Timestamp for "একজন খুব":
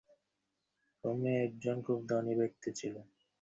1.43-1.99